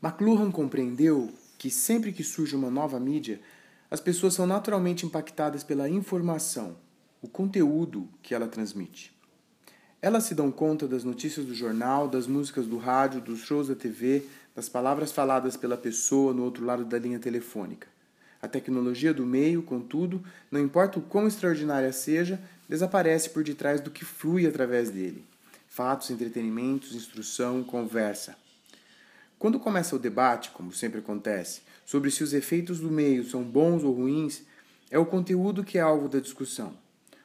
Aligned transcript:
McLuhan 0.00 0.52
compreendeu 0.52 1.28
que 1.58 1.70
sempre 1.70 2.12
que 2.12 2.22
surge 2.22 2.54
uma 2.54 2.70
nova 2.70 3.00
mídia, 3.00 3.40
as 3.90 4.00
pessoas 4.00 4.34
são 4.34 4.46
naturalmente 4.46 5.04
impactadas 5.04 5.64
pela 5.64 5.88
informação, 5.88 6.76
o 7.20 7.26
conteúdo 7.26 8.08
que 8.22 8.32
ela 8.32 8.46
transmite. 8.46 9.12
Elas 10.00 10.22
se 10.22 10.36
dão 10.36 10.52
conta 10.52 10.86
das 10.86 11.02
notícias 11.02 11.44
do 11.44 11.52
jornal, 11.52 12.06
das 12.06 12.28
músicas 12.28 12.66
do 12.66 12.78
rádio, 12.78 13.20
dos 13.20 13.40
shows 13.40 13.66
da 13.66 13.74
TV, 13.74 14.24
das 14.54 14.68
palavras 14.68 15.10
faladas 15.10 15.56
pela 15.56 15.76
pessoa 15.76 16.32
no 16.32 16.44
outro 16.44 16.64
lado 16.64 16.84
da 16.84 16.96
linha 16.96 17.18
telefônica. 17.18 17.88
A 18.40 18.46
tecnologia 18.46 19.12
do 19.12 19.26
meio, 19.26 19.64
contudo, 19.64 20.22
não 20.48 20.60
importa 20.60 21.00
o 21.00 21.02
quão 21.02 21.26
extraordinária 21.26 21.92
seja, 21.92 22.40
desaparece 22.68 23.30
por 23.30 23.42
detrás 23.42 23.80
do 23.80 23.90
que 23.90 24.04
flui 24.04 24.46
através 24.46 24.90
dele. 24.90 25.24
Fatos, 25.66 26.10
entretenimentos, 26.10 26.94
instrução, 26.94 27.64
conversa. 27.64 28.36
Quando 29.38 29.60
começa 29.60 29.94
o 29.94 30.00
debate, 30.00 30.50
como 30.50 30.72
sempre 30.72 30.98
acontece, 30.98 31.62
sobre 31.86 32.10
se 32.10 32.24
os 32.24 32.32
efeitos 32.32 32.80
do 32.80 32.90
meio 32.90 33.24
são 33.24 33.44
bons 33.44 33.84
ou 33.84 33.92
ruins, 33.92 34.42
é 34.90 34.98
o 34.98 35.06
conteúdo 35.06 35.62
que 35.62 35.78
é 35.78 35.80
alvo 35.80 36.08
da 36.08 36.18
discussão. 36.18 36.76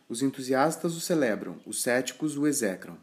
Os 0.08 0.22
entusiastas 0.22 0.96
o 0.96 1.02
celebram, 1.02 1.58
os 1.66 1.82
céticos 1.82 2.38
o 2.38 2.46
execram. 2.46 2.98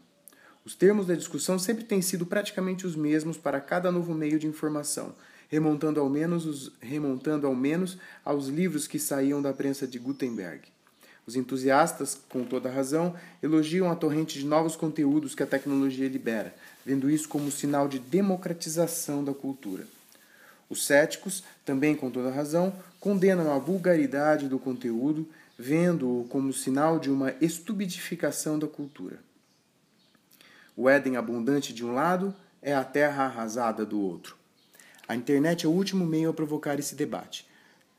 Os 0.63 0.75
termos 0.75 1.07
da 1.07 1.15
discussão 1.15 1.59
sempre 1.59 1.83
têm 1.83 2.01
sido 2.01 2.25
praticamente 2.25 2.87
os 2.87 2.95
mesmos 2.95 3.37
para 3.37 3.59
cada 3.59 3.91
novo 3.91 4.13
meio 4.13 4.39
de 4.39 4.47
informação, 4.47 5.13
remontando 5.49 5.99
ao 5.99 6.09
menos, 6.09 6.45
os, 6.45 6.71
remontando 6.79 7.45
ao 7.45 7.55
menos 7.55 7.97
aos 8.23 8.47
livros 8.47 8.87
que 8.87 8.97
saíam 8.97 9.41
da 9.41 9.51
prensa 9.51 9.85
de 9.85 9.99
Gutenberg. 9.99 10.69
Os 11.25 11.35
entusiastas, 11.35 12.19
com 12.29 12.43
toda 12.43 12.69
razão, 12.69 13.15
elogiam 13.41 13.91
a 13.91 13.95
torrente 13.95 14.39
de 14.39 14.45
novos 14.45 14.75
conteúdos 14.75 15.35
que 15.35 15.43
a 15.43 15.47
tecnologia 15.47 16.07
libera, 16.07 16.53
vendo 16.85 17.09
isso 17.09 17.29
como 17.29 17.51
sinal 17.51 17.87
de 17.87 17.99
democratização 17.99 19.23
da 19.23 19.33
cultura. 19.33 19.85
Os 20.69 20.85
céticos, 20.85 21.43
também 21.65 21.95
com 21.95 22.09
toda 22.09 22.31
razão, 22.31 22.73
condenam 22.99 23.51
a 23.53 23.59
vulgaridade 23.59 24.47
do 24.47 24.57
conteúdo, 24.57 25.27
vendo-o 25.57 26.25
como 26.29 26.53
sinal 26.53 26.97
de 26.97 27.11
uma 27.11 27.33
estupidificação 27.41 28.57
da 28.57 28.67
cultura. 28.67 29.19
O 30.75 30.89
Éden 30.89 31.17
abundante 31.17 31.73
de 31.73 31.85
um 31.85 31.93
lado 31.93 32.33
é 32.61 32.73
a 32.73 32.83
terra 32.83 33.25
arrasada 33.25 33.85
do 33.85 33.99
outro. 33.99 34.35
A 35.07 35.15
internet 35.15 35.65
é 35.65 35.69
o 35.69 35.71
último 35.71 36.05
meio 36.05 36.29
a 36.29 36.33
provocar 36.33 36.79
esse 36.79 36.95
debate. 36.95 37.45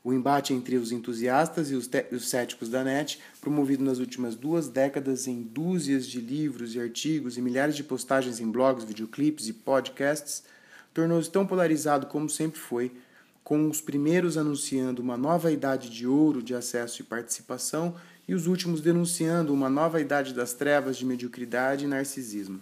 O 0.03 0.11
embate 0.11 0.53
entre 0.53 0.75
os 0.75 0.91
entusiastas 0.91 1.71
e 1.71 1.75
os, 1.75 1.89
os 2.11 2.29
céticos 2.29 2.67
da 2.67 2.83
net, 2.83 3.19
promovido 3.39 3.83
nas 3.83 3.99
últimas 3.99 4.35
duas 4.35 4.67
décadas 4.67 5.27
em 5.27 5.41
dúzias 5.41 6.05
de 6.05 6.19
livros 6.19 6.75
e 6.75 6.79
artigos 6.79 7.37
e 7.37 7.41
milhares 7.41 7.75
de 7.75 7.85
postagens 7.85 8.41
em 8.41 8.51
blogs, 8.51 8.83
videoclipes 8.83 9.47
e 9.47 9.53
podcasts, 9.53 10.43
tornou-se 10.93 11.31
tão 11.31 11.47
polarizado 11.47 12.07
como 12.07 12.29
sempre 12.29 12.59
foi, 12.59 12.91
com 13.45 13.69
os 13.69 13.79
primeiros 13.79 14.37
anunciando 14.37 15.01
uma 15.01 15.15
nova 15.15 15.51
idade 15.51 15.89
de 15.89 16.05
ouro 16.05 16.43
de 16.43 16.53
acesso 16.53 17.01
e 17.01 17.05
participação 17.05 17.95
e 18.27 18.33
os 18.33 18.45
últimos 18.45 18.81
denunciando 18.81 19.53
uma 19.53 19.69
nova 19.69 20.01
idade 20.01 20.33
das 20.33 20.53
trevas 20.53 20.97
de 20.97 21.05
mediocridade 21.05 21.85
e 21.85 21.87
narcisismo. 21.87 22.61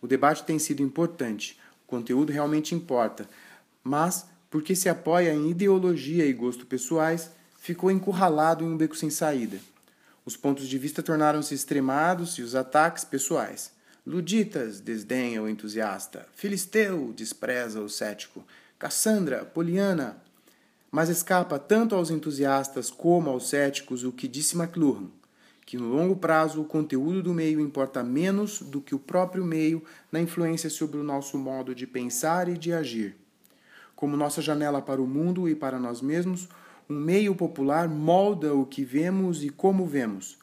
O 0.00 0.06
debate 0.06 0.44
tem 0.44 0.58
sido 0.58 0.82
importante, 0.82 1.58
o 1.86 1.88
conteúdo 1.88 2.32
realmente 2.32 2.74
importa, 2.74 3.28
mas 3.82 4.26
porque 4.54 4.76
se 4.76 4.88
apoia 4.88 5.34
em 5.34 5.50
ideologia 5.50 6.24
e 6.24 6.32
gosto 6.32 6.64
pessoais, 6.64 7.28
ficou 7.58 7.90
encurralado 7.90 8.62
em 8.62 8.68
um 8.68 8.76
beco 8.76 8.96
sem 8.96 9.10
saída. 9.10 9.58
Os 10.24 10.36
pontos 10.36 10.68
de 10.68 10.78
vista 10.78 11.02
tornaram-se 11.02 11.52
extremados 11.52 12.38
e 12.38 12.42
os 12.42 12.54
ataques 12.54 13.02
pessoais. 13.02 13.72
Luditas 14.06 14.78
desdenha 14.78 15.42
o 15.42 15.48
entusiasta, 15.48 16.28
Filisteu 16.36 17.12
despreza 17.16 17.80
o 17.80 17.88
cético, 17.88 18.46
Cassandra, 18.78 19.44
Poliana. 19.44 20.18
Mas 20.88 21.08
escapa 21.08 21.58
tanto 21.58 21.96
aos 21.96 22.12
entusiastas 22.12 22.90
como 22.90 23.30
aos 23.30 23.48
céticos 23.48 24.04
o 24.04 24.12
que 24.12 24.28
disse 24.28 24.56
McLuhan, 24.56 25.08
que 25.66 25.76
no 25.76 25.88
longo 25.88 26.14
prazo 26.14 26.62
o 26.62 26.64
conteúdo 26.64 27.24
do 27.24 27.34
meio 27.34 27.58
importa 27.58 28.04
menos 28.04 28.60
do 28.60 28.80
que 28.80 28.94
o 28.94 29.00
próprio 29.00 29.44
meio 29.44 29.82
na 30.12 30.20
influência 30.20 30.70
sobre 30.70 30.96
o 30.96 31.02
nosso 31.02 31.36
modo 31.36 31.74
de 31.74 31.88
pensar 31.88 32.48
e 32.48 32.56
de 32.56 32.72
agir. 32.72 33.23
Como 34.04 34.18
nossa 34.18 34.42
janela 34.42 34.82
para 34.82 35.00
o 35.00 35.06
mundo 35.06 35.48
e 35.48 35.54
para 35.54 35.78
nós 35.78 36.02
mesmos, 36.02 36.46
um 36.90 36.94
meio 36.94 37.34
popular 37.34 37.88
molda 37.88 38.52
o 38.54 38.66
que 38.66 38.84
vemos 38.84 39.42
e 39.42 39.48
como 39.48 39.86
vemos. 39.86 40.36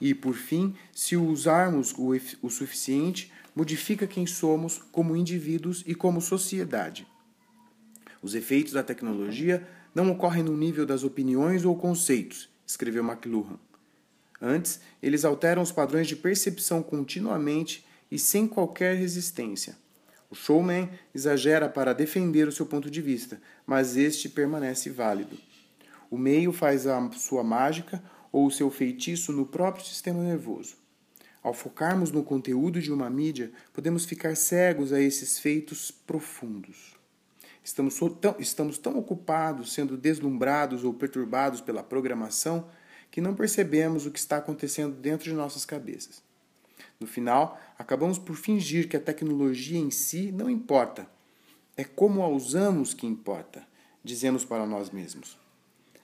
E, 0.00 0.14
por 0.14 0.34
fim, 0.34 0.74
se 0.90 1.14
usarmos 1.14 1.92
o, 1.98 2.12
o 2.40 2.48
suficiente, 2.48 3.30
modifica 3.54 4.06
quem 4.06 4.26
somos 4.26 4.78
como 4.90 5.14
indivíduos 5.14 5.84
e 5.86 5.94
como 5.94 6.22
sociedade. 6.22 7.06
Os 8.22 8.34
efeitos 8.34 8.72
da 8.72 8.82
tecnologia 8.82 9.68
não 9.94 10.10
ocorrem 10.10 10.42
no 10.42 10.56
nível 10.56 10.86
das 10.86 11.04
opiniões 11.04 11.66
ou 11.66 11.76
conceitos, 11.76 12.48
escreveu 12.66 13.04
McLuhan. 13.04 13.58
Antes, 14.40 14.80
eles 15.02 15.26
alteram 15.26 15.62
os 15.62 15.70
padrões 15.70 16.08
de 16.08 16.16
percepção 16.16 16.82
continuamente 16.82 17.84
e 18.10 18.18
sem 18.18 18.48
qualquer 18.48 18.96
resistência. 18.96 19.83
O 20.34 20.36
showman 20.36 20.90
exagera 21.14 21.68
para 21.68 21.92
defender 21.92 22.48
o 22.48 22.52
seu 22.52 22.66
ponto 22.66 22.90
de 22.90 23.00
vista, 23.00 23.40
mas 23.64 23.96
este 23.96 24.28
permanece 24.28 24.90
válido. 24.90 25.38
O 26.10 26.18
meio 26.18 26.52
faz 26.52 26.88
a 26.88 27.08
sua 27.12 27.44
mágica 27.44 28.02
ou 28.32 28.44
o 28.44 28.50
seu 28.50 28.68
feitiço 28.68 29.30
no 29.30 29.46
próprio 29.46 29.86
sistema 29.86 30.20
nervoso. 30.20 30.74
Ao 31.40 31.54
focarmos 31.54 32.10
no 32.10 32.24
conteúdo 32.24 32.80
de 32.80 32.92
uma 32.92 33.08
mídia, 33.08 33.52
podemos 33.72 34.06
ficar 34.06 34.36
cegos 34.36 34.92
a 34.92 35.00
esses 35.00 35.38
feitos 35.38 35.92
profundos. 35.92 36.96
Estamos, 37.62 37.96
tão, 38.20 38.34
estamos 38.40 38.76
tão 38.76 38.98
ocupados 38.98 39.72
sendo 39.72 39.96
deslumbrados 39.96 40.82
ou 40.82 40.92
perturbados 40.92 41.60
pela 41.60 41.80
programação 41.80 42.68
que 43.08 43.20
não 43.20 43.36
percebemos 43.36 44.04
o 44.04 44.10
que 44.10 44.18
está 44.18 44.38
acontecendo 44.38 44.96
dentro 44.96 45.26
de 45.26 45.32
nossas 45.32 45.64
cabeças. 45.64 46.24
No 47.00 47.06
final, 47.06 47.60
acabamos 47.78 48.18
por 48.18 48.36
fingir 48.36 48.88
que 48.88 48.96
a 48.96 49.00
tecnologia 49.00 49.78
em 49.78 49.90
si 49.90 50.32
não 50.32 50.48
importa. 50.48 51.08
É 51.76 51.84
como 51.84 52.22
a 52.22 52.28
usamos 52.28 52.94
que 52.94 53.06
importa, 53.06 53.66
dizemos 54.02 54.44
para 54.44 54.66
nós 54.66 54.90
mesmos. 54.90 55.38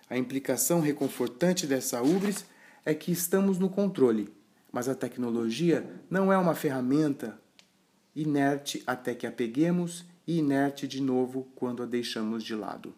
A 0.08 0.18
implicação 0.18 0.80
reconfortante 0.80 1.66
dessa 1.66 2.02
ubris 2.02 2.44
é 2.84 2.94
que 2.94 3.12
estamos 3.12 3.58
no 3.58 3.70
controle, 3.70 4.32
mas 4.72 4.88
a 4.88 4.94
tecnologia 4.94 5.88
não 6.10 6.32
é 6.32 6.36
uma 6.36 6.54
ferramenta 6.54 7.40
inerte 8.14 8.82
até 8.86 9.14
que 9.14 9.26
a 9.26 9.30
peguemos 9.32 10.04
e 10.26 10.38
inerte 10.38 10.88
de 10.88 11.00
novo 11.00 11.48
quando 11.54 11.82
a 11.82 11.86
deixamos 11.86 12.42
de 12.42 12.54
lado. 12.54 12.92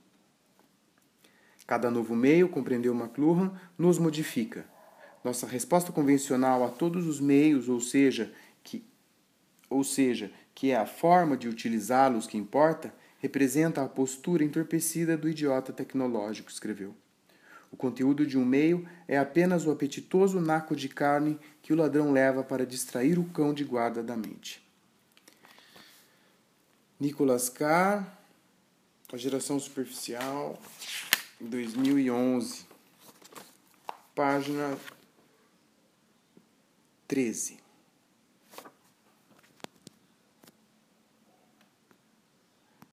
Cada 1.66 1.90
novo 1.90 2.16
meio, 2.16 2.48
compreendeu 2.48 2.94
McLuhan, 2.94 3.52
nos 3.78 3.98
modifica, 3.98 4.66
nossa 5.24 5.46
resposta 5.46 5.92
convencional 5.92 6.64
a 6.64 6.68
todos 6.68 7.06
os 7.06 7.20
meios, 7.20 7.68
ou 7.68 7.80
seja, 7.80 8.32
que, 8.62 8.84
ou 9.70 9.84
seja, 9.84 10.32
que 10.54 10.70
é 10.70 10.76
a 10.76 10.86
forma 10.86 11.36
de 11.36 11.48
utilizá-los 11.48 12.26
que 12.26 12.36
importa, 12.36 12.94
representa 13.18 13.82
a 13.82 13.88
postura 13.88 14.42
entorpecida 14.42 15.16
do 15.16 15.28
idiota 15.28 15.72
tecnológico, 15.72 16.50
escreveu. 16.50 16.94
O 17.70 17.76
conteúdo 17.76 18.26
de 18.26 18.36
um 18.36 18.44
meio 18.44 18.86
é 19.08 19.16
apenas 19.16 19.64
o 19.64 19.70
apetitoso 19.70 20.40
naco 20.40 20.76
de 20.76 20.88
carne 20.88 21.38
que 21.62 21.72
o 21.72 21.76
ladrão 21.76 22.12
leva 22.12 22.42
para 22.42 22.66
distrair 22.66 23.18
o 23.18 23.24
cão 23.24 23.54
de 23.54 23.64
guarda 23.64 24.02
da 24.02 24.16
mente. 24.16 24.62
Nicolas 27.00 27.48
Carr, 27.48 28.06
A 29.12 29.16
Geração 29.16 29.58
Superficial, 29.58 30.60
2011, 31.40 32.66
página 34.14 34.76
13. 37.12 37.58